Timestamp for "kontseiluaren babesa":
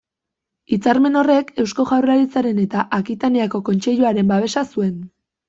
3.71-4.67